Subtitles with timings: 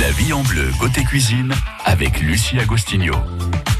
[0.00, 1.54] La vie en bleu côté cuisine
[1.86, 3.14] avec Lucie Agostinho.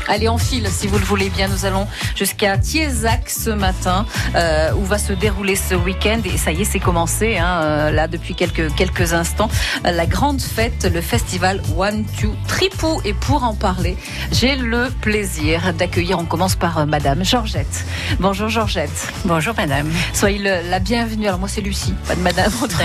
[0.08, 1.48] Allez, en file, si vous le voulez bien.
[1.48, 6.20] Nous allons jusqu'à Tiezac ce matin, euh, où va se dérouler ce week-end.
[6.24, 9.48] Et ça y est, c'est commencé, hein, euh, là, depuis quelques, quelques instants.
[9.84, 13.00] Euh, la grande fête, le festival One Two Tripou.
[13.04, 13.96] Et pour en parler,
[14.30, 17.84] j'ai le plaisir d'accueillir, on commence par euh, Madame Georgette.
[18.20, 19.12] Bonjour Georgette.
[19.24, 19.90] Bonjour madame.
[20.12, 21.26] Soyez le- la bienvenue.
[21.26, 22.84] Alors moi c'est Lucie, pas de Madame entre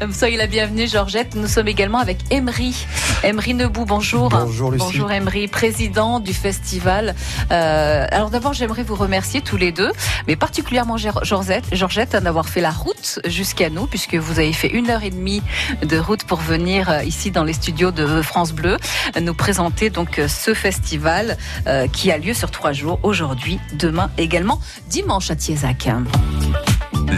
[0.00, 0.12] nous.
[0.14, 1.34] Soyez la bienvenue Georgette.
[1.34, 2.74] Nous sommes également avec Emery.
[3.22, 4.30] Emery Nebou, bonjour.
[4.44, 4.84] Bonjour, Lucie.
[4.84, 7.14] Bonjour Emery, président du festival.
[7.50, 9.92] Euh, alors d'abord j'aimerais vous remercier tous les deux,
[10.26, 14.90] mais particulièrement Georgette, Georgette d'avoir fait la route jusqu'à nous, puisque vous avez fait une
[14.90, 15.42] heure et demie
[15.82, 18.76] de route pour venir euh, ici dans les studios de France Bleu
[19.20, 24.10] nous présenter donc euh, ce festival euh, qui a lieu sur trois jours, aujourd'hui, demain
[24.18, 25.88] également, dimanche à Tiezac.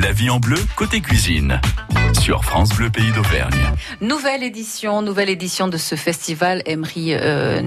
[0.03, 1.61] La vie en bleu côté cuisine
[2.19, 3.59] sur France Bleu Pays d'Auvergne.
[4.01, 7.61] Nouvelle édition, nouvelle édition de ce festival Emery euh.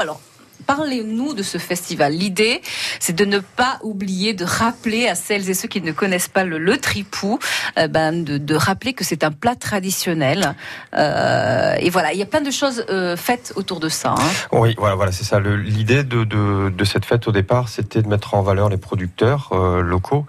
[0.00, 0.20] Alors,
[0.68, 2.12] parlez-nous de ce festival.
[2.12, 2.60] L'idée,
[3.00, 6.44] c'est de ne pas oublier de rappeler à celles et ceux qui ne connaissent pas
[6.44, 7.38] le, le tripou,
[7.78, 10.54] euh, ben, de, de rappeler que c'est un plat traditionnel.
[10.94, 14.10] Euh, et voilà, il y a plein de choses euh, faites autour de ça.
[14.18, 14.30] hein.
[14.52, 15.40] Oui, voilà, voilà, c'est ça.
[15.40, 19.50] L'idée de, de, de cette fête au départ, c'était de mettre en valeur les producteurs
[19.82, 20.26] locaux,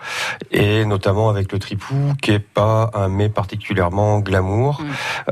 [0.51, 4.81] et notamment avec le tripou, qui est pas un mets particulièrement glamour,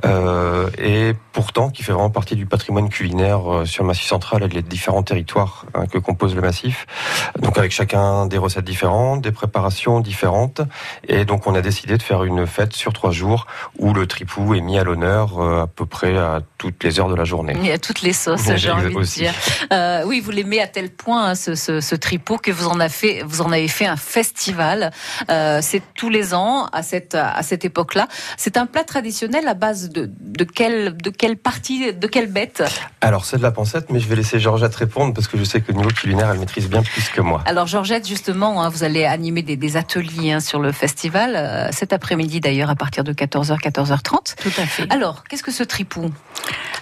[0.05, 0.67] Mm.
[0.79, 4.61] et pourtant qui fait vraiment partie du patrimoine culinaire sur le Massif central et les
[4.61, 6.85] différents territoires hein, que compose le massif.
[7.39, 10.61] Donc avec chacun des recettes différentes, des préparations différentes,
[11.07, 14.53] et donc on a décidé de faire une fête sur trois jours où le tripou
[14.53, 17.55] est mis à l'honneur euh, à peu près à toutes les heures de la journée.
[17.63, 19.33] Y a toutes les sauces, j'ai envie de dire.
[19.71, 22.79] Euh, oui, vous l'aimez à tel point hein, ce, ce, ce tripot que vous en
[22.79, 24.91] avez fait, vous en avez fait un festival.
[25.29, 28.07] Euh, c'est tous les ans à cette à cette époque-là.
[28.37, 32.63] C'est un plat traditionnel à base de de quelle de quelle partie de quelle bête?
[33.01, 35.59] Alors c'est de la pancette, mais je vais laisser Georgette répondre parce que je sais
[35.61, 37.43] que niveau culinaire, elle maîtrise bien plus que moi.
[37.45, 41.67] Alors Georgette, justement, hein, vous allez animer des, des ateliers hein, sur le festival euh,
[41.71, 44.35] cet après-midi d'ailleurs à partir de 14h 14h30.
[44.41, 44.91] Tout à fait.
[44.91, 46.09] Alors, qu'est-ce que ce tripou?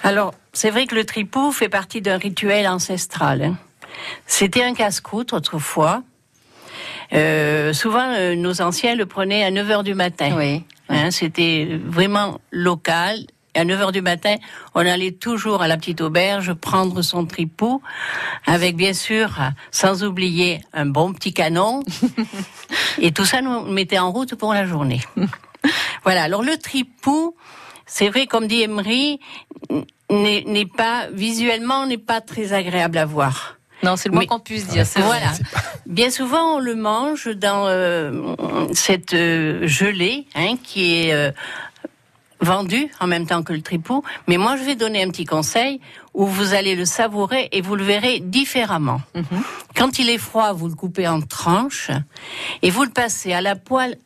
[0.04, 3.42] Alors, c'est vrai que le tripou fait partie d'un rituel ancestral.
[3.42, 3.58] hein.
[4.28, 6.04] C'était un casse-croûte autrefois.
[7.14, 10.32] Euh, souvent, euh, nos anciens le prenaient à 9 h du matin.
[10.38, 10.64] Oui.
[10.90, 13.18] Hein, C'était vraiment local.
[13.56, 14.36] À 9 h du matin,
[14.74, 17.82] on allait toujours à la petite auberge prendre son tripou,
[18.46, 19.40] avec bien sûr,
[19.72, 21.82] sans oublier un bon petit canon.
[23.02, 25.02] Et tout ça nous mettait en route pour la journée.
[26.04, 26.24] voilà.
[26.24, 27.36] Alors le tripou,
[27.86, 29.20] c'est vrai, comme dit Emery,
[30.10, 33.58] n'est pas visuellement n'est pas très agréable à voir.
[33.84, 34.84] Non, c'est le moins qu'on puisse dire.
[34.84, 35.04] vrai.
[35.04, 35.32] Voilà.
[35.86, 38.36] Bien souvent, on le mange dans euh,
[38.74, 41.32] cette euh, gelée hein, qui est euh,
[42.42, 44.04] vendue en même temps que le tripou.
[44.28, 45.80] Mais moi, je vais donner un petit conseil
[46.14, 49.02] où vous allez le savourer et vous le verrez différemment.
[49.76, 51.92] Quand il est froid, vous le coupez en tranches
[52.62, 53.98] et vous le passez à la poêle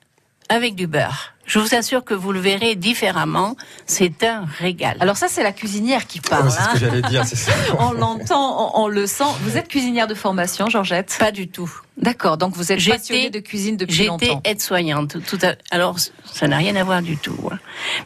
[0.50, 1.34] avec du beurre.
[1.50, 3.58] Je vous assure que vous le verrez différemment.
[3.88, 4.96] C'est un régal.
[5.00, 6.46] Alors ça, c'est la cuisinière qui parle.
[6.46, 6.74] Ouais, c'est ce hein.
[6.74, 7.52] que j'allais dire, c'est ça.
[7.80, 9.24] on l'entend, on, on le sent.
[9.42, 11.18] Vous êtes cuisinière de formation, Georgette?
[11.20, 11.70] Pas du tout.
[11.98, 14.42] D'accord, donc vous êtes J'étais- passionnée de cuisine depuis J'étais longtemps.
[14.46, 15.18] aide-soignante.
[15.26, 15.56] Tout à...
[15.70, 17.36] Alors, ça n'a rien à voir du tout.
[17.52, 17.58] hein.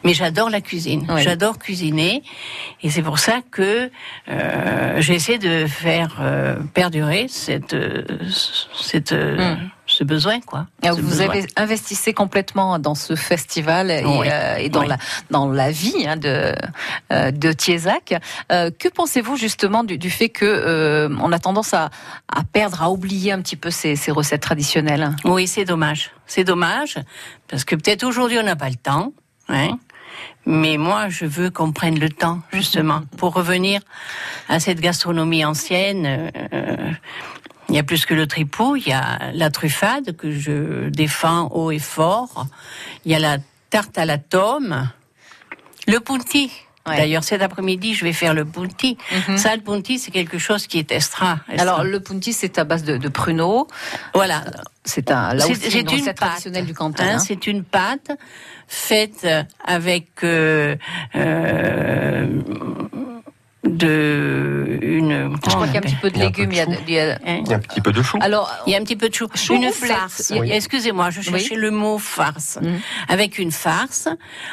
[0.02, 1.06] Mais j'adore la cuisine.
[1.10, 1.22] Oui.
[1.22, 2.22] J'adore cuisiner.
[2.82, 3.90] Et c'est pour ça que
[4.30, 8.02] euh, j'essaie de faire euh, perdurer cette, euh,
[8.80, 9.70] cette, euh, Mm.
[9.94, 10.40] Ce besoin.
[10.40, 10.66] quoi.
[10.82, 11.28] Ah, Vous besoin.
[11.30, 14.26] avez investissez complètement dans ce festival et, Oui.
[14.30, 14.88] euh, et dans, Oui.
[14.88, 14.98] la,
[15.30, 16.54] dans la vie hein, de,
[17.12, 17.54] euh, de.
[18.52, 21.90] Euh, que pensez-vous justement du, du fait que euh, on a tendance à,
[22.28, 25.14] à perdre, à oublier un petit peu ces, ces recettes traditionnelles?
[25.24, 26.10] Oui, c'est dommage.
[26.26, 26.98] C'est dommage
[27.48, 29.12] parce que peut-être aujourd'hui on n'a pas le temps.
[29.48, 29.78] Hein
[30.46, 33.80] mais moi, je veux qu'on prenne le temps, justement, pour revenir
[34.48, 36.30] à cette gastronomie ancienne.
[36.52, 36.90] euh,
[37.68, 41.48] Il y a plus que le tripou, il y a la truffade que je défends
[41.52, 42.46] haut et fort.
[43.04, 43.38] Il y a la
[43.70, 44.90] tarte à la tome,
[45.88, 46.50] le punti.
[46.86, 46.98] Ouais.
[46.98, 48.98] D'ailleurs, cet après-midi, je vais faire le punti.
[49.28, 49.38] Mhm.
[49.38, 51.38] Ça, le punti, c'est quelque chose qui est extra.
[51.48, 51.62] extra.
[51.62, 53.66] Alors le punti, c'est à base de, de pruneaux.
[54.12, 54.44] voilà,
[54.84, 56.16] C'est un là aussi une recette pâte.
[56.28, 57.02] traditionnelle du canton.
[57.02, 57.18] hein, hein.
[57.18, 58.10] C'est une pâte
[58.68, 59.26] faite
[59.64, 60.76] avec euh,
[61.16, 62.26] euh,
[63.76, 65.36] de une.
[65.44, 66.50] Je crois qu'il y a un petit peu de légumes.
[66.52, 66.80] il y a de- chou.
[66.86, 68.18] il y a- Il y a un petit peu de chou.
[68.20, 69.26] Alors, il y a un petit peu de chou.
[69.34, 70.32] Chou une farce?
[70.36, 70.50] Oui.
[70.52, 72.58] Excusez-moi, je cherchais le mot farce.
[72.62, 72.80] Mhm.
[73.08, 74.08] Avec une farce.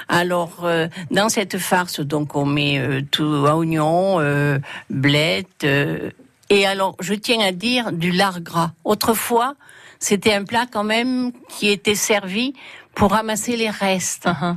[0.10, 4.60] Alors, euh, dans cette farce, donc, on met euh, tout oignon, euh,
[4.90, 5.64] blette.
[5.64, 6.10] euh,
[6.50, 8.72] et alors, je tiens à dire du lard gras.
[8.84, 9.56] Autrefois,
[10.00, 12.54] c'était un plat quand même qui était servi
[12.96, 14.26] pour ramasser les restes.
[14.26, 14.56] uh-huh.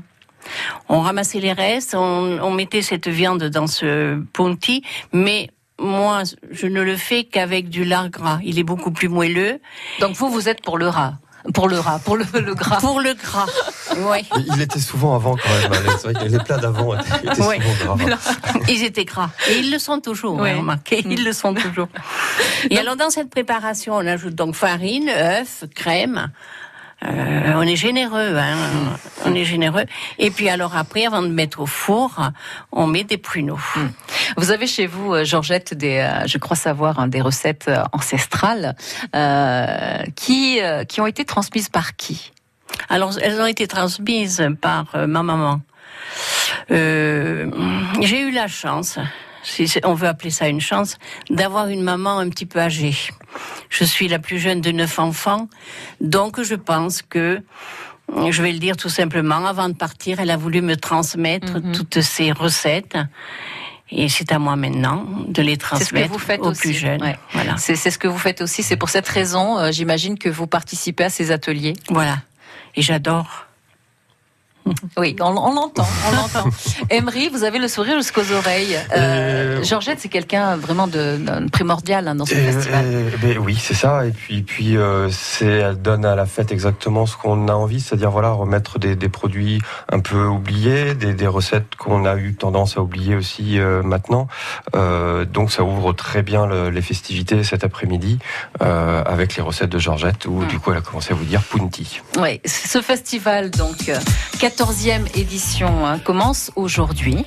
[0.89, 4.83] On ramassait les restes, on, on mettait cette viande dans ce ponty,
[5.13, 5.51] mais
[5.81, 8.39] moi, je ne le fais qu'avec du lard gras.
[8.45, 9.61] Il est beaucoup plus moelleux.
[10.01, 11.15] Donc vous, vous êtes pour le rat
[11.53, 12.79] pour le rat, pour le, le gras.
[12.81, 13.45] Pour le gras,
[14.11, 14.27] oui.
[14.57, 15.79] Il était souvent avant quand même.
[15.99, 17.57] C'est vrai que les plats d'avant étaient Oui.
[17.61, 18.17] souvent gras.
[18.67, 19.29] Ils étaient gras.
[19.51, 20.53] Et ils le sont toujours, Ouais.
[20.53, 21.03] hein, remarquez.
[21.07, 21.89] Ils le sont toujours.
[22.71, 26.31] Et alors, dans cette préparation, on ajoute donc farine, œufs, crème.
[27.07, 28.57] Euh, on est généreux, hein.
[29.27, 29.85] On est généreux.
[30.19, 32.31] Et puis alors après, avant de mettre au four,
[32.73, 33.59] on met des pruneaux.
[34.37, 37.83] Vous avez chez vous, euh, Georgette, des, euh, je crois savoir, hein, des recettes euh,
[37.93, 38.75] ancestrales
[39.15, 42.33] euh, qui, qui ont été transmises par qui?
[42.89, 45.61] Alors, elles ont été transmises par ma maman.
[46.71, 47.51] Euh,
[48.01, 48.99] J'ai eu la chance,
[49.45, 50.97] si on veut appeler ça une chance,
[51.31, 52.97] d'avoir une maman un petit peu âgée.
[53.69, 55.49] Je suis la plus jeune de neuf enfants,
[56.01, 57.41] donc je pense que,
[58.31, 61.73] je vais le dire tout simplement, avant de partir, elle a voulu me transmettre Mhm.
[61.73, 62.97] toutes ces recettes.
[63.91, 66.61] Et c'est à moi maintenant de les C'est ce que transmettre vous faites aux aussi.
[66.63, 67.03] plus jeunes.
[67.03, 67.17] Ouais.
[67.33, 67.57] Voilà.
[67.59, 68.63] C'est c'est ce que vous faites aussi.
[68.63, 71.75] C'est pour cette raison, euh, j'imagine, que vous participez à ces ateliers.
[71.91, 72.17] Voilà.
[72.77, 73.47] Et j'adore.
[74.97, 76.49] Oui, on, on l'entend, on l'entend.
[76.91, 78.77] Emery, vous avez le sourire jusqu'aux oreilles.
[78.97, 82.85] Euh, Euh, Georgette, c'est quelqu'un vraiment de, de primordial hein, dans ce Et, festival.
[82.87, 84.07] euh, ben oui, c'est ça.
[84.07, 87.81] Et puis, puis euh, c'est, elle donne à la fête exactement ce qu'on a envie,
[87.81, 89.61] c'est-à-dire voilà remettre des, des produits
[89.93, 94.29] un peu oubliés, des, des recettes qu'on a eu tendance à oublier aussi euh, maintenant.
[94.75, 98.19] Euh, donc ça ouvre très bien le- les festivités cet après-midi
[98.63, 100.47] euh, avec les recettes de Georgette, où Mm.
[100.49, 102.01] du coup elle a commencé à vous dire Punti.
[102.19, 103.99] Oui, ce festival, donc, euh,
[104.55, 107.25] 14e édition, hein, commence aujourd'hui.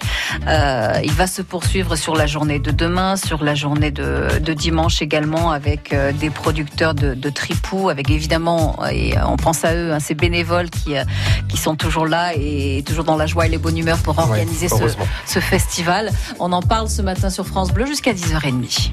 [0.47, 4.53] Euh, il va se poursuivre sur la journée de demain, sur la journée de, de
[4.53, 9.75] dimanche également, avec euh, des producteurs de, de tripous, avec évidemment, et on pense à
[9.75, 11.03] eux, hein, ces bénévoles qui, euh,
[11.49, 14.67] qui sont toujours là et toujours dans la joie et les bonnes humeurs pour organiser
[14.71, 16.11] Ouais, ce, ce festival.
[16.39, 18.91] On en parle ce matin sur France Bleu jusqu'à 10h30.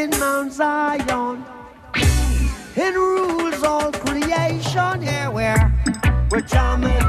[0.00, 1.44] In Mount Zion,
[2.74, 5.02] and rules all creation.
[5.02, 5.72] Yeah, we're
[6.30, 7.04] we're jamming,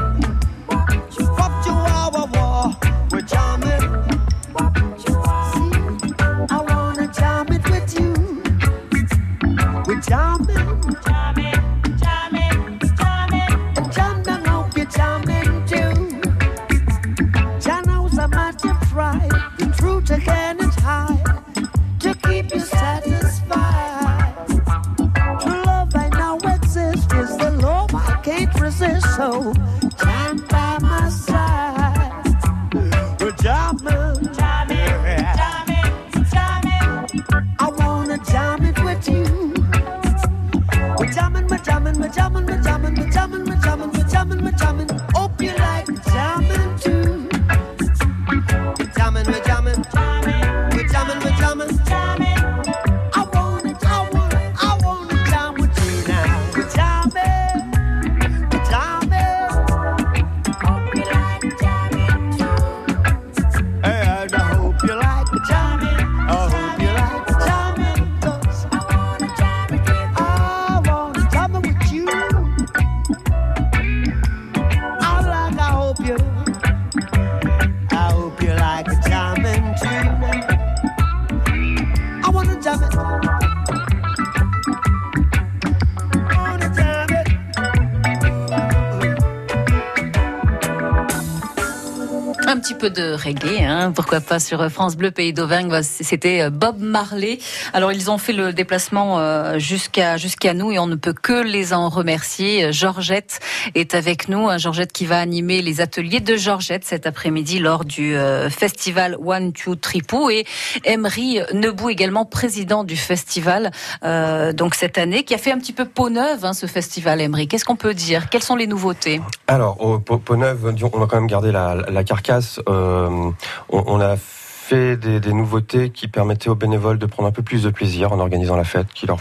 [92.74, 95.70] peu de reggae, hein, pourquoi pas sur France Bleu Pays d'Auvergne.
[95.82, 97.38] C'était euh, Bob Marley.
[97.72, 101.42] Alors ils ont fait le déplacement euh, jusqu'à jusqu'à nous et on ne peut que
[101.42, 102.72] les en remercier.
[102.72, 103.40] Georgette
[103.74, 107.84] est avec nous, hein, Georgette qui va animer les ateliers de Georgette cet après-midi lors
[107.84, 110.44] du euh, festival One Two Tripou et
[110.84, 113.70] Emery Nebou également président du festival
[114.02, 117.48] donc cette année qui a fait un petit peu peau neuve hein, ce festival Emery.
[117.48, 118.28] Qu'est-ce qu'on peut dire?
[118.30, 119.20] Quelles sont les nouveautés?
[119.46, 122.60] Alors, au Peau Neuve, on va quand même garder la, la carcasse.
[122.68, 123.30] Euh,
[123.68, 127.70] on, a fait des, nouveautés qui permettaient aux bénévoles de prendre un peu plus de
[127.70, 129.18] plaisir en organisant la fête, qui leur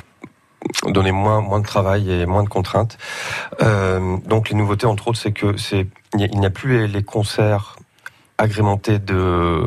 [0.87, 2.97] donnait moins moins de travail et moins de contraintes.
[3.61, 5.55] Euh, donc les nouveautés entre autres c'est que
[6.17, 7.77] il n'y a- plus les, concerts
[8.37, 9.63] agrémentés de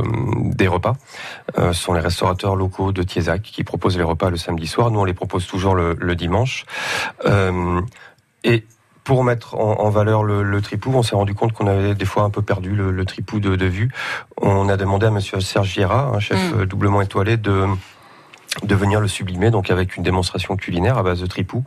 [0.55, 0.95] des repas.
[1.59, 4.91] Euh, ce sont les restaurateurs locaux de Tiezac qui proposent les repas le samedi soir.
[4.91, 6.65] Nous on les propose toujours le, dimanche.
[8.45, 8.65] Et
[9.05, 12.05] pour mettre en, en valeur le, le tripou, on s'est rendu compte qu'on avait des
[12.07, 13.91] fois un peu perdu le, le tripou de, de vue.
[14.41, 16.61] On a demandé à Monsieur Serge Viera, un chef Mm.
[16.61, 17.67] euh, doublement étoilé, de
[18.63, 21.65] de venir le sublimer, donc avec une démonstration culinaire à base de tripou.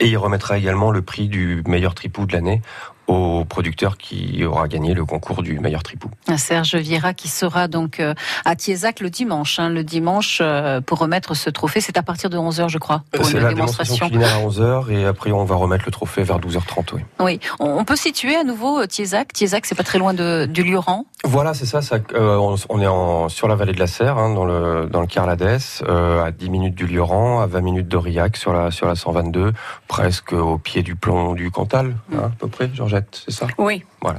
[0.00, 2.62] Et il remettra également le prix du meilleur tripou de l'année
[3.06, 6.10] au producteur qui aura gagné le concours du meilleur tripou.
[6.36, 9.58] Serge Vieira qui sera donc euh, à Tiezac le dimanche.
[9.58, 13.02] hein, le dimanche euh, pour remettre ce trophée, c'est à partir de 11h je crois
[13.12, 14.70] pour une la démonstration démonstration.
[14.70, 16.94] à 11h et après on va remettre le trophée vers 12h30.
[16.94, 17.00] Oui.
[17.20, 19.32] Oui, on peut situer à nouveau euh, Tiezac.
[19.32, 21.04] Tiezac, c'est pas très loin de, du Lioran.
[21.24, 21.82] Voilà, c'est ça.
[21.82, 22.36] ça euh,
[22.68, 25.58] on, est en, sur la vallée de la Serre, hein, dans le dans le Carladès,
[25.88, 29.52] euh, à 10 minutes du Lioran, à 20 minutes d'Aurillac sur la sur la 122,
[29.88, 32.14] presque au pied du plomb du Cantal, Mm.
[32.16, 32.70] hein, à peu près.
[32.96, 33.46] Georgette, c'est ça?
[33.58, 33.84] Oui.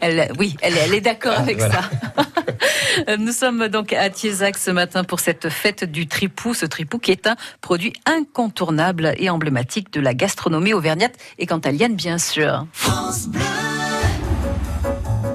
[0.00, 1.80] Elle, oui, elle, elle est d'accord Ah, avec voilà.
[1.80, 3.16] ça.
[3.18, 7.10] Nous sommes donc à Tiezac ce matin pour cette fête du tripou, ce tripou qui
[7.10, 12.66] est un produit incontournable et emblématique de la gastronomie auvergnate et cantalienne bien sûr.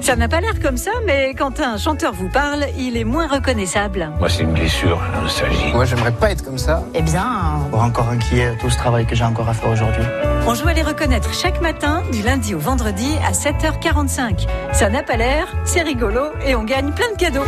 [0.02, 3.28] Ça n'a pas l'air comme ça, mais quand un chanteur vous parle, il est moins
[3.28, 4.10] reconnaissable.
[4.18, 5.72] Moi, c'est une blessure, la nostalgie.
[5.74, 6.84] Moi, j'aimerais pas être comme ça.
[6.96, 7.24] Eh bien,
[7.70, 10.04] Pour encore inquiet tout ce travail que j'ai encore à faire aujourd'hui.
[10.48, 14.48] On joue à les reconnaître chaque matin, du lundi au vendredi à 7h45.
[14.74, 17.46] Ça n'a pas l'air, c'est rigolo et on gagne plein de cadeaux.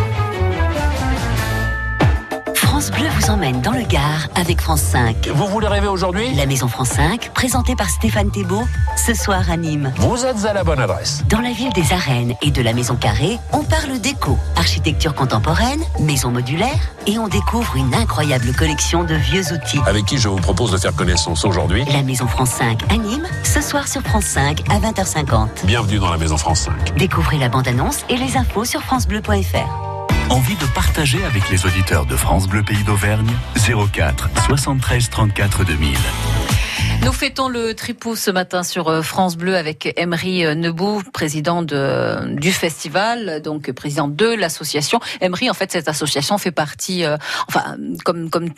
[2.83, 5.29] France Bleu vous emmène dans le Gard avec France 5.
[5.33, 6.33] Vous voulez rêver aujourd'hui?
[6.35, 8.65] La Maison France 5, présentée par Stéphane Thébault,
[8.97, 9.93] ce soir à Nîmes.
[9.95, 11.23] Vous êtes à la bonne adresse.
[11.29, 15.81] Dans la ville des arènes et de la Maison Carrée, on parle déco, architecture contemporaine,
[16.01, 19.79] maison modulaire et on découvre une incroyable collection de vieux outils.
[19.85, 21.85] Avec qui je vous propose de faire connaissance aujourd'hui?
[21.89, 25.47] La Maison France 5 à Nîmes, ce soir sur France 5 à 20h50.
[25.63, 26.97] Bienvenue dans la Maison France 5.
[26.97, 29.82] Découvrez la bande-annonce et les infos sur francebleu.fr.
[30.33, 33.31] Envie de partager avec les auditeurs de France Bleu Pays d'Auvergne?
[33.55, 35.95] 04 73 34 2000.
[37.05, 41.61] Nous fêtons le tripou ce matin sur euh, France Bleu avec Emery euh, Nebou, président
[41.61, 44.99] de, du festival, donc président de l'association.
[45.19, 47.17] Emery, en fait, cette association fait partie, euh,
[47.49, 48.49] enfin, comme, comme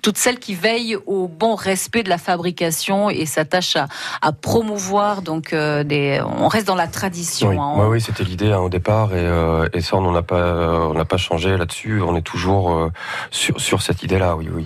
[0.00, 3.88] toutes celles qui veillent au bon respect de la fabrication et s'attachent à,
[4.22, 7.48] à promouvoir, donc, euh, des, on reste dans la tradition.
[7.48, 7.88] Oui, hein.
[7.88, 10.94] Oui, c'était l'idée hein, au départ et, euh, et ça on n'en a pas on
[10.94, 12.00] n'a pas changé là-dessus.
[12.00, 12.90] On est toujours
[13.30, 14.36] sur sur cette idée-là.
[14.36, 14.64] Oui, oui.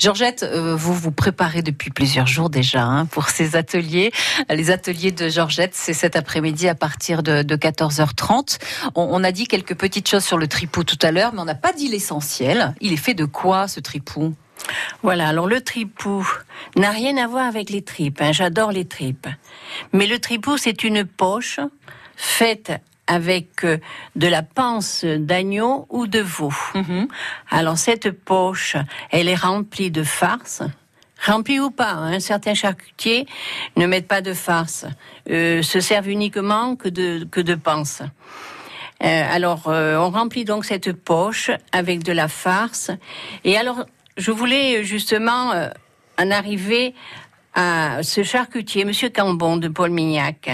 [0.00, 4.12] Georgette, euh, vous vous préparez depuis plusieurs jours déjà hein, pour ces ateliers.
[4.50, 8.58] Les ateliers de Georgette, c'est cet après-midi à partir de, de 14h30.
[8.94, 11.44] On, on a dit quelques petites choses sur le tripou tout à l'heure, mais on
[11.46, 12.74] n'a pas dit l'essentiel.
[12.80, 14.34] Il est fait de quoi ce tripou?
[15.02, 16.26] Voilà, alors le tripou
[16.76, 18.20] n'a rien à voir avec les tripes.
[18.20, 19.28] hein, J'adore les tripes.
[19.92, 21.60] Mais le tripou, c'est une poche
[22.16, 22.72] faite
[23.08, 23.78] avec euh,
[24.14, 26.52] de la panse d'agneau ou de veau.
[27.50, 28.76] Alors cette poche,
[29.10, 30.62] elle est remplie de farce.
[31.26, 33.26] Remplie ou pas, hein, certains charcutiers
[33.76, 34.86] ne mettent pas de farce,
[35.28, 38.02] euh, se servent uniquement que de, que de panse.
[39.04, 42.90] Euh, alors, euh, on remplit donc cette poche avec de la farce.
[43.44, 43.84] Et alors,
[44.16, 45.68] je voulais justement euh,
[46.18, 46.94] en arriver
[47.54, 50.50] à ce charcutier, Monsieur Cambon de Paul Mignac.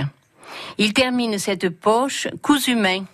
[0.79, 3.05] Il termine cette poche cousu main.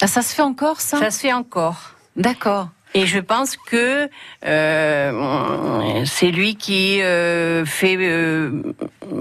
[0.00, 1.92] Ah, ça se fait encore ça, Ça se fait encore.
[2.16, 2.68] D'accord.
[2.94, 4.08] Et je pense que
[4.46, 8.62] euh, c'est lui qui euh, fait euh,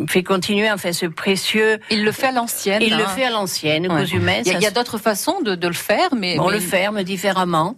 [0.07, 1.79] fait continuer enfin ce précieux.
[1.89, 2.81] Il le fait à l'ancienne.
[2.81, 3.07] Il le hein.
[3.07, 4.01] fait à l'ancienne, Ouais.
[4.01, 4.41] cousu main.
[4.41, 6.45] Il y a, ça il y a d'autres façons de, de le faire, mais, on
[6.47, 7.75] mais- le ferme différemment.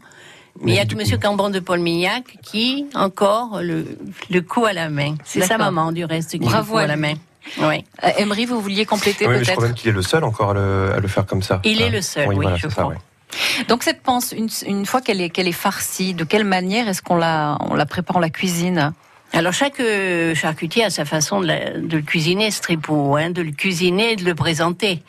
[0.62, 3.86] Mais il y a tout Monsieur Cambon de Paul Mignac qui encore le
[4.30, 5.16] le coup à la main.
[5.24, 7.14] C'est sa maman du reste qui Bravo le coup à à la main.
[7.60, 7.84] Oui.
[8.04, 10.24] Euh, Emery, vous vouliez compléter Oui, mais je peut-être crois même qu'il est le seul
[10.24, 11.60] encore à le, à le faire comme ça.
[11.64, 11.90] Il est Hein.
[11.92, 12.94] le seul, oui, voilà, je c'est ça, crois.
[12.94, 13.66] ouais.
[13.68, 17.02] Donc cette panse, une, une fois qu'elle est, qu'elle est farcie, de quelle manière est-ce
[17.02, 18.94] qu'on la, on la prépare en la cuisine?
[19.34, 23.30] Alors chaque euh, charcutier a sa façon de, la- de le cuisiner, ce tripot, hein,
[23.30, 25.04] de le cuisiner et de le présenter.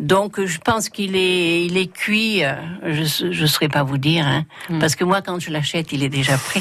[0.00, 4.26] Donc je pense qu'il est, il est cuit, euh, je ne saurais pas vous dire,
[4.26, 4.44] hein,
[4.80, 6.60] parce que moi quand je l'achète, il est déjà prêt.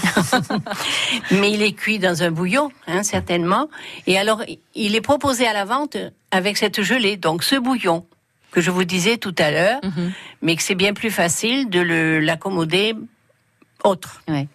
[1.31, 3.69] Mais il est cuit dans un bouillon, hein, certainement.
[4.07, 4.43] Et alors
[4.75, 5.97] il est proposé à la vente
[6.31, 8.05] avec cette gelée, donc ce bouillon
[8.51, 9.81] que je vous disais tout à l'heure,
[10.43, 11.79] mais que c'est bien plus facile de
[12.21, 12.93] l'accommoder
[13.83, 14.21] autre.
[14.27, 14.47] Ouais.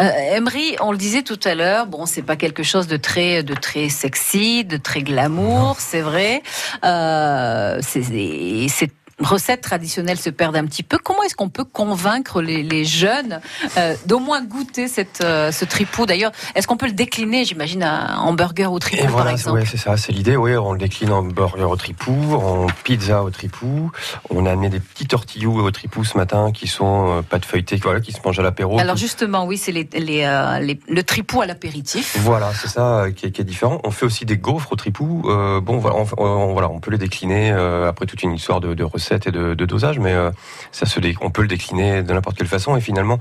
[0.00, 3.42] Euh, Emery, on le disait tout à l'heure, bon, c'est pas quelque chose de très,
[3.42, 6.42] de très sexy, de très glamour, c'est vrai.
[6.84, 8.88] Euh, c'est- c'est- ces
[9.20, 10.98] recettes traditionnelles se perdent un petit peu.
[10.98, 13.40] Comment est-ce qu'on peut convaincre les, les jeunes
[13.78, 16.04] euh, d'au moins goûter cette, euh, ce tripot?
[16.04, 19.34] D'ailleurs, est-ce qu'on peut le décliner, j'imagine, à- en burger ou tripot, par voilà, c'est
[19.36, 19.58] exemple?
[19.60, 20.36] ouais, c'est ça, c'est l'idée.
[20.36, 23.90] Oui, on le décline en burger au tripou, en pizza au tripou.
[24.28, 27.46] On a amené des petits tortillous au tripou ce matin qui sont euh, pas de
[27.46, 28.78] feuilleté, voilà, qui se mangent à l'apéro.
[28.78, 30.28] Alors justement, oui, c'est les, les,
[30.60, 32.16] les- le tripot à l'apéritif.
[32.20, 33.80] Voilà, c'est ça qui est, qui est différent.
[33.82, 35.22] On fait aussi des gaufres au tripou.
[35.24, 38.74] Euh, bon, voilà, on, on- voilà, on peut les décliner après toute une histoire de,
[38.74, 40.30] de recettes et de, dosage, mais euh,
[40.72, 42.76] ça se on peut le décliner de n'importe quelle façon.
[42.76, 43.18] Et finalement,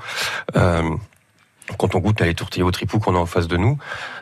[0.56, 0.82] euh,
[1.78, 3.78] quand on goûte à les tortillas au tripou qu'on a en face de nous,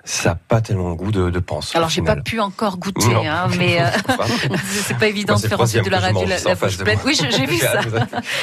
[0.05, 1.75] ça n'a pas tellement le goût de, de panse.
[1.75, 3.85] Alors j'ai pas pu encore goûter, hein, mais euh,
[4.65, 6.83] c'est pas évident Moi, de faire ensuite de la la, la en face bouche de
[6.83, 6.95] pleine.
[6.97, 7.05] moi.
[7.07, 7.79] Oui, j'ai vu ça.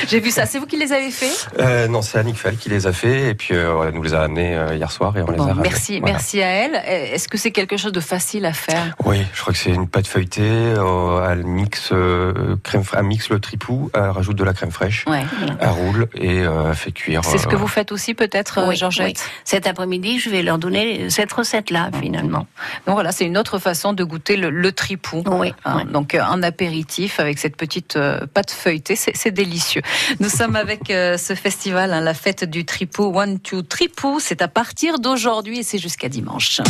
[0.09, 0.47] J'ai vu ça.
[0.47, 1.30] C'est vous qui les avez fait?
[1.59, 4.14] Euh, non, c'est Annick Fall qui les a fait et puis euh, elle nous les
[4.14, 5.62] a amenés euh, hier soir et on les a ramenés.
[5.62, 6.14] Merci, Voilà.
[6.14, 6.75] merci à elle.
[7.14, 8.95] Est-ce que c'est quelque chose de facile à faire?
[9.04, 10.40] Oui, je crois que c'est une pâte feuilletée.
[10.42, 15.04] euh, elle mixe euh, crème, elle mixe le tripou, elle rajoute de la crème fraîche,
[15.07, 15.25] Ouais.
[15.61, 17.23] elle roule et euh, elle fait cuire.
[17.25, 19.32] C'est ce que vous faites aussi peut-être, Oui, Georgette oui.
[19.44, 22.46] Cet après-midi, je vais leur donner cette recette-là, finalement.
[22.87, 25.22] Donc voilà, c'est une autre façon de goûter le, le tripou.
[25.26, 25.92] Oui, Hein, oui.
[25.92, 29.83] Donc euh, un apéritif avec cette petite euh, pâte feuilletée, c'est c'est délicieux.
[30.20, 34.18] Nous sommes avec euh, ce festival, hein, la fête du tripou, One Two Tripou.
[34.20, 36.61] C'est à partir d'aujourd'hui et c'est jusqu'à dimanche.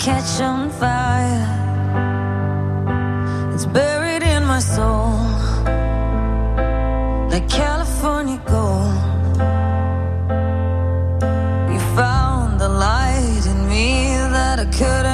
[0.00, 1.46] catch on fire.
[3.52, 5.12] It's buried in my soul,
[7.30, 9.36] like California gold.
[11.72, 15.09] You found the light in me that I couldn't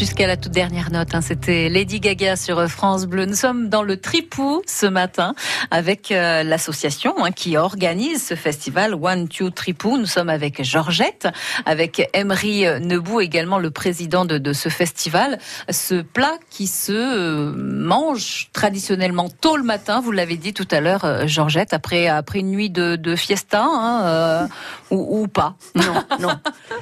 [0.00, 1.14] jusqu'à la toute dernière note.
[1.14, 1.20] hein.
[1.20, 3.26] C'était Lady Gaga sur France Bleu.
[3.26, 5.34] Nous sommes dans le Tripou ce matin
[5.70, 9.98] avec euh, l'association hein, qui organise ce festival One Two Tripou.
[9.98, 11.28] Nous sommes avec Georgette,
[11.66, 15.38] avec Emery Nebou, également le président de, de ce festival.
[15.68, 20.80] Ce plat qui se euh, mange traditionnellement tôt le matin, vous l'avez dit tout à
[20.80, 24.46] l'heure, euh, Georgette, après, après une nuit de, de fiesta, hein, euh,
[24.90, 25.56] ou, ou pas?
[25.74, 26.30] Non, non,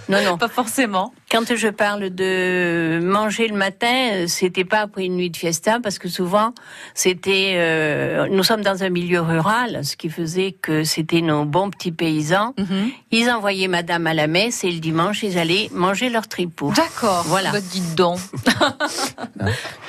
[0.08, 0.38] non, non.
[0.38, 1.12] Pas forcément.
[1.32, 5.80] Quand je parle de manger le matin, euh, c'était pas après une nuit de fiesta,
[5.82, 6.54] parce que souvent,
[6.94, 11.70] c'était, euh, nous sommes dans un milieu rural, ce qui faisait que c'était nos bons
[11.70, 12.54] petits paysans.
[12.58, 12.90] Mhm.
[13.10, 16.72] Ils envoyaient madame à la messe et le dimanche, ils allaient manger leur tripot.
[16.76, 17.24] D'accord.
[17.26, 17.50] Voilà.
[17.50, 18.20] Bah, dites donc.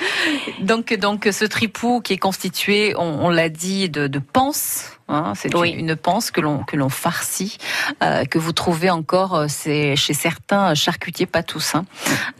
[0.61, 4.91] donc, donc, ce tripou qui est constitué, on, on l'a dit, de, de panse.
[5.07, 5.69] hein, c'est Oui.
[5.71, 7.57] une, une panse que l'on que l'on farcit,
[8.03, 11.85] euh, que vous trouvez encore euh, c'est chez certains charcutiers, pas tous, hein.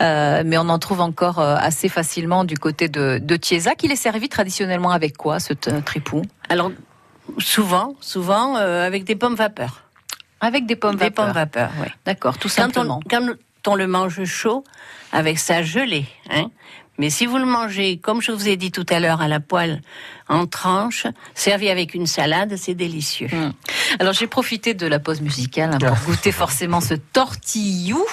[0.02, 3.84] Euh, mais on en trouve encore assez facilement du côté de, de Thiézac.
[3.84, 6.21] Il est servi traditionnellement avec quoi ce tripou?
[6.49, 6.71] Alors,
[7.38, 9.82] souvent, souvent, avec des pommes vapeur.
[10.41, 11.25] Avec des pommes Des vapeur.
[11.25, 11.88] pommes vapeur, oui.
[12.06, 12.99] D'accord, tout Quand simplement.
[13.06, 13.36] on, quand
[13.67, 14.63] on le mange chaud,
[15.12, 16.49] avec sa gelée, hein.
[16.99, 19.39] Mais si vous le mangez, comme je vous ai dit tout à l'heure, à la
[19.39, 19.81] poêle,
[20.27, 23.29] en tranches, servi avec une salade, c'est délicieux.
[23.31, 23.53] Mm.
[23.99, 28.05] Alors j'ai profité de la pause musicale hein, pour goûter forcément ce tortillou.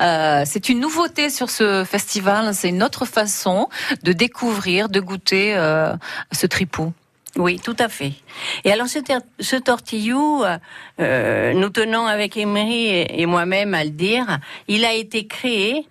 [0.00, 2.52] Euh, c'est une nouveauté sur ce festival.
[2.52, 3.68] C'est une autre façon
[4.02, 5.94] de découvrir, de goûter euh,
[6.32, 6.92] ce tripou.
[7.36, 8.12] Oui, tout à fait.
[8.64, 10.58] Et alors ce, tortillou, euh,
[11.00, 15.86] euh, nous tenons avec Emery et, et moi-même à le dire, il a été créé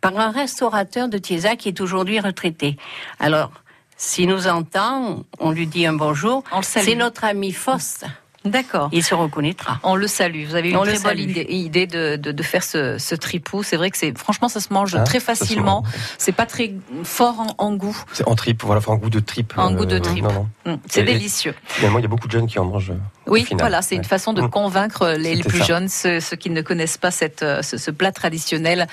[0.00, 2.76] par un restaurateur de Thiézac qui est aujourd'hui retraité.
[3.18, 3.52] Alors,
[3.96, 6.42] s'il nous entend, on lui dit un bonjour.
[6.62, 8.06] C'est notre ami Faust.
[8.44, 8.88] D'accord.
[8.92, 9.80] Il se reconnaîtra.
[9.82, 10.46] On le salue.
[10.46, 13.14] Vous avez eu une On très bonne idée, idée de, de, de faire ce, ce
[13.14, 13.62] tripou.
[13.62, 15.84] C'est vrai que c'est franchement ça se mange Hein, très facilement.
[16.16, 16.72] C'est pas très
[17.04, 17.96] fort en, en goût.
[18.14, 19.52] C'est en tripe, voilà, enfin en goût de tripe.
[19.58, 20.24] En goût de euh, tripe.
[20.24, 20.72] Non, non.
[20.74, 20.78] Mm.
[20.88, 21.54] C'est Et- délicieux.
[21.66, 22.90] Finalement, il y a beaucoup de jeunes qui en mangent.
[22.90, 22.94] euh,
[23.26, 24.48] Oui, voilà, c'est une façon de Mm.
[24.50, 25.64] convaincre les, plus ça.
[25.64, 28.86] jeunes, ceux, ceux qui ne connaissent pas cette, euh, ce, ce plat traditionnel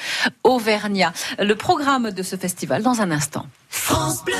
[0.43, 1.13] auvergnat.
[1.39, 3.45] Le programme de ce festival dans un instant.
[4.27, 4.33] Les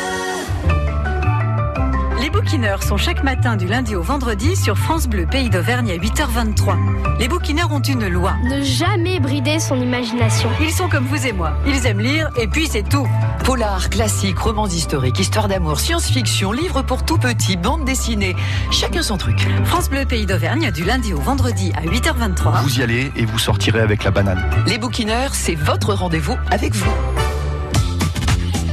[2.48, 6.78] bouquineurs sont chaque matin du lundi au vendredi sur France Bleu Pays d'Auvergne à 8h23.
[7.20, 8.36] Les bouquineurs ont une loi.
[8.42, 10.50] Ne jamais brider son imagination.
[10.62, 11.52] Ils sont comme vous et moi.
[11.66, 13.06] Ils aiment lire et puis c'est tout.
[13.44, 18.34] Polar, classique, romans historiques, histoire d'amour, science-fiction, livres pour tout petit, bande dessinée.
[18.72, 19.46] Chacun son truc.
[19.66, 22.62] France Bleu Pays d'Auvergne du lundi au vendredi à 8h23.
[22.64, 24.42] Vous y allez et vous sortirez avec la banane.
[24.68, 26.94] Les bouquineurs, c'est votre rendez-vous avec vous.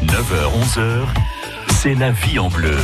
[0.05, 1.07] 9h, 11h,
[1.71, 2.77] c'est la vie en bleu.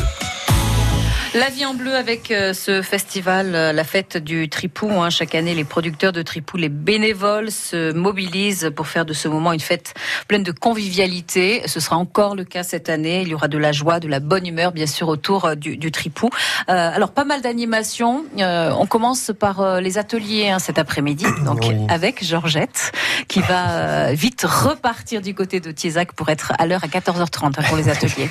[1.32, 4.90] La vie en bleu avec euh, ce festival, euh, la fête du tripou.
[5.00, 5.10] hein.
[5.10, 9.52] Chaque année, les producteurs de tripou, les bénévoles se mobilisent pour faire de ce moment
[9.52, 9.94] une fête
[10.26, 11.62] pleine de convivialité.
[11.66, 13.22] Ce sera encore le cas cette année.
[13.22, 15.76] Il y aura de la joie, de la bonne humeur, bien sûr, autour euh, du,
[15.76, 16.30] du tripou.
[16.68, 18.24] Euh, alors, pas mal d'animations.
[18.40, 21.76] Euh, on commence par euh, les ateliers hein, cet après-midi, donc Oui.
[21.88, 22.90] avec Georgette,
[23.28, 27.62] qui va vite repartir du côté de Thiézac pour être à l'heure à 14h30 hein,
[27.68, 28.28] pour les ateliers.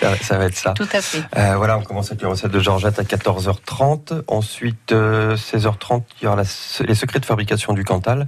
[0.00, 0.72] Ça, ça va être ça.
[0.74, 1.22] Tout à fait.
[1.36, 4.22] Euh, voilà, on commence avec les recettes de Georgette à 14h30.
[4.28, 8.26] Ensuite, euh, 16h30, il y aura la- les secrets de fabrication du Cantal.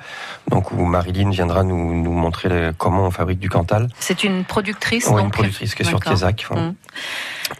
[0.50, 3.88] Donc, où Marilyn viendra nous, nous montrer les- comment on fabrique du Cantal.
[4.00, 6.14] C'est une productrice, donc une productrice qui est sur D'accord.
[6.14, 6.46] Tiezac.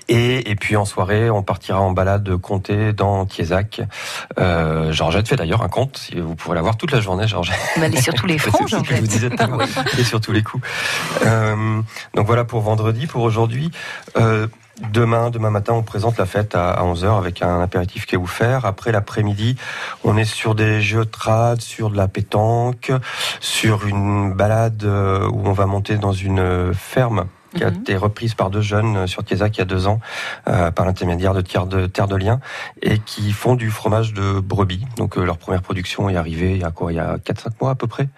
[0.09, 3.83] Et, et puis en soirée, on partira en balade comté dans Tiezac.
[4.39, 5.99] Euh, Georgette fait d'ailleurs un compte.
[5.99, 7.57] Si vous pourrez la voir toute la journée, Georgette.
[7.79, 9.61] Mais elle est sur tous les fronts, ce que je vous disais tout à l'heure.
[9.99, 10.67] Et sur tous les coups.
[11.25, 11.81] Euh,
[12.15, 13.07] donc voilà pour vendredi.
[13.07, 13.71] Pour aujourd'hui,
[14.17, 14.47] euh,
[14.93, 18.19] demain, demain matin, on présente la fête à, à 11h avec un apéritif qui est
[18.19, 18.65] offert.
[18.65, 19.57] Après l'après-midi,
[20.05, 22.93] on est sur des jeux de trad, sur de la pétanque,
[23.41, 27.77] sur une balade euh, où on va monter dans une ferme qui a Mhm.
[27.81, 30.01] été reprise par deux jeunes euh, sur Tiezac il y a deux ans,
[30.49, 32.41] euh, par l'intermédiaire de Terre de, Terre de Liens,
[32.83, 34.87] et qui font du fromage de brebis.
[34.97, 36.93] Donc euh, leur première production est arrivée il y a quoi?
[36.93, 38.09] Il y a 4-5 mois à peu près.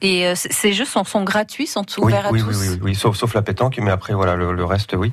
[0.00, 2.60] Et, Euh, ces jeux sont, sont gratuits, sont ouverts oui, à oui, tous?
[2.60, 5.12] oui, oui, oui, sauf, sauf la pétanque, mais après voilà le, le reste, oui.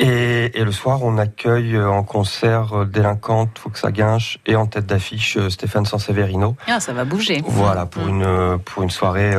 [0.00, 4.66] Et, et le soir, on accueille en concert Délinquante, Faut que ça guinche, et en
[4.66, 6.56] tête d'affiche Stéphane Sanseverino.
[6.68, 7.42] Ah, ça va bouger.
[7.44, 8.08] Voilà pour Mm.
[8.08, 9.34] une pour une soirée.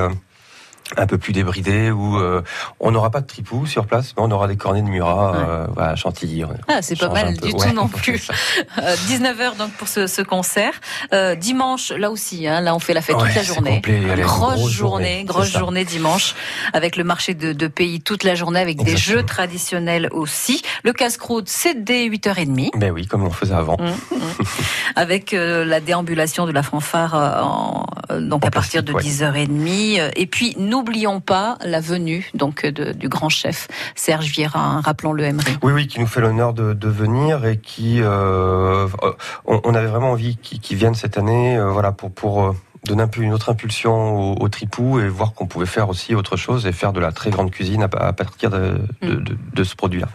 [0.97, 2.41] Un peu plus débridée où euh,
[2.79, 5.67] on n'aura pas de tripou sur place, mais on aura des cornets de Murat, euh,
[5.75, 6.43] voilà, Chantilly.
[6.67, 8.17] Ah, c'est pas mal du Ouais, tout non plus.
[8.17, 8.33] ça.
[8.79, 10.73] Euh, 19h donc pour ce, ce concert.
[11.13, 13.75] Euh, dimanche, là aussi, hein, là on fait la fête Ouais, toute la journée.
[13.75, 16.33] complet, grosse, grosse journée, grosse journée dimanche,
[16.73, 20.61] avec le marché de, de pays toute la journée, avec des jeux traditionnels aussi.
[20.83, 22.71] Le casse-croûte, c'est dès 8h30.
[22.77, 23.77] Ben oui, comme on faisait avant.
[23.79, 24.19] Mm, mm.
[24.95, 27.85] avec la déambulation de la fanfare en-
[28.19, 32.29] donc En à partir de plastique, 10h30 Euh, et puis nous n'oublions pas la venue
[32.33, 35.57] donc de- du grand chef Serge Vieira, rappelons-le Emery.
[35.63, 38.87] Oui, oui, qui nous fait l'honneur de, de venir et qui, euh,
[39.45, 43.03] on, on avait vraiment envie qu'il vienne cette année, euh, voilà, pour pour euh, donner
[43.03, 46.37] un peu une autre impulsion au, au tripou et voir qu'on pouvait faire aussi autre
[46.37, 49.75] chose et faire de la très grande cuisine à, à partir de, de- de ce
[49.75, 50.07] produit-là.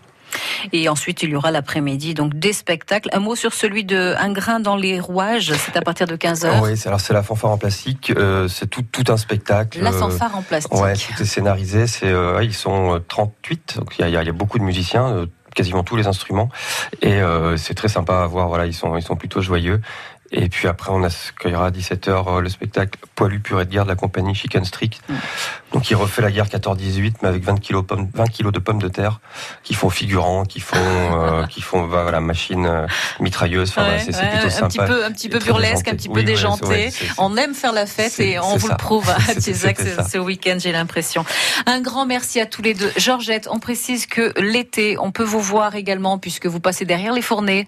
[0.73, 3.09] Et ensuite, il y aura l'après-midi, donc des spectacles.
[3.13, 6.61] Un mot sur celui de Un grain dans les rouages, c'est à partir de 15h.
[6.63, 9.81] Oui, c'est alors c'est la fanfare en plastique, euh, c'est tout tout un spectacle.
[9.81, 10.73] La euh, fanfare en plastique.
[10.75, 11.87] Ouais, tout est scénarisé.
[11.87, 14.59] C'est, euh, ils sont euh, 38, donc il y y a- il y a beaucoup
[14.59, 16.49] de musiciens, euh, quasiment tous les instruments,
[17.01, 17.21] et
[17.57, 18.49] c'est très sympa à voir.
[18.49, 19.81] Voilà, ils sont, ils sont plutôt joyeux.
[20.33, 23.95] Et puis après, on accueillera à 17h le spectacle Poilu purée de guerre de la
[23.95, 25.01] compagnie Chicken Streak.
[25.09, 25.15] Mm.
[25.75, 28.81] Donc, il refait la guerre 14-18, mais avec 20 kilos, pommes, 20 kilos de pommes
[28.81, 29.19] de terre,
[29.65, 32.87] qui font figurants, qui font, euh, qui font, bah, voilà, machine euh,
[33.19, 33.71] mitrailleuse.
[33.71, 34.69] Enfin, voilà, Ouais, c'est ouais, plutôt un sympa.
[34.69, 36.67] petit peu, un petit peu burlesque, un petit peu Oui, ouais, déjanté.
[36.67, 38.75] ouais, on aime faire la fête et on vous ça.
[38.75, 41.25] le prouve à Tiezac c'était ce, week-end, j'ai l'impression.
[41.67, 42.93] Un grand merci à tous les deux.
[42.97, 47.23] Georgette, on précise que l'été, on peut vous voir également puisque vous passez derrière les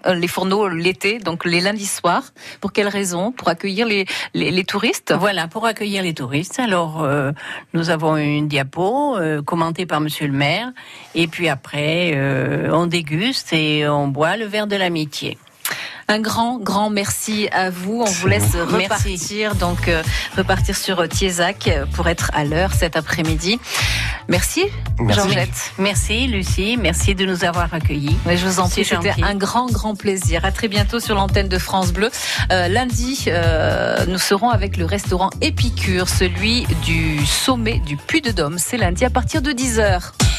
[0.07, 2.23] euh, les fourneaux l'été, donc les lundis soirs.
[2.61, 3.33] Pour quelle raison?
[3.33, 5.12] Pour accueillir les, les, les touristes?
[5.19, 6.61] Voilà, pour accueillir les touristes.
[6.61, 7.33] Alors, euh,
[7.73, 10.73] nous avons une diapo euh, commentée par Monsieur le maire.
[11.15, 15.39] Et puis après, euh, on déguste et on boit le verre de l'amitié.
[16.09, 18.03] Un grand, grand merci à vous.
[18.07, 20.03] On vous laisse repartir, donc euh,
[20.37, 23.59] repartir sur euh, Tiezac euh, pour être à l'heure cet après-midi.
[24.29, 24.66] Merci,
[25.01, 25.21] Merci.
[25.21, 25.73] Georgette.
[25.79, 28.16] Merci Lucie, merci de nous avoir accueillis.
[28.27, 30.45] Mais je vous en prie, c'était un grand, grand plaisir.
[30.45, 32.11] À très bientôt sur l'antenne de France Bleu.
[32.51, 38.33] Euh, lundi, euh, nous serons avec le restaurant Épicure, celui du sommet du Puy de
[38.33, 38.59] Dôme.
[38.59, 40.12] C'est lundi à partir de 10h.